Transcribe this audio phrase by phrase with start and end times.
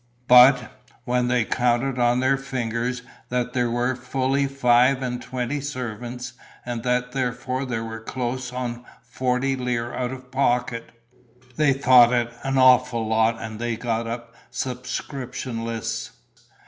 [0.27, 0.71] But,
[1.03, 6.33] when they counted on their fingers that there were fully five and twenty servants
[6.65, 10.89] and that therefore they were close on forty lire out of pocket,
[11.55, 16.09] they thought it an awful lot and they got up subscription lists.